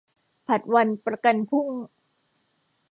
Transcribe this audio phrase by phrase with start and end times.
[0.47, 1.67] ผัดวันประกันพรุ่ง